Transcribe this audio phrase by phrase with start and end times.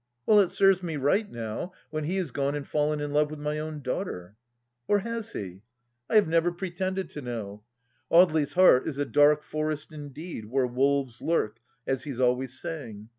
[0.25, 3.39] Well, it serves me right now, when he has gone and fallen in love with
[3.39, 4.35] my own daughter!
[4.87, 5.61] Or has he?
[6.09, 7.61] I have never pretended to know.
[8.11, 13.09] Audely's heart is a dark forest, indeed, where wolves lurk, as he is always saying.